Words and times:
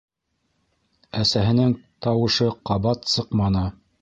-Әсәһенең 1.23 1.75
тауышы 2.07 2.49
ҡабат 2.71 3.09
сыҡманы. 3.15 3.65